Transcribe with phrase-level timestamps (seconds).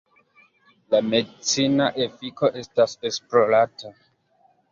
[0.93, 3.93] La medicina efiko estas esplorata.